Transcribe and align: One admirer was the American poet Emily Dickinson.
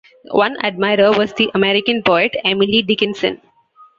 One 0.31 0.57
admirer 0.65 1.11
was 1.15 1.31
the 1.35 1.51
American 1.53 2.01
poet 2.01 2.35
Emily 2.43 2.81
Dickinson. 2.81 3.39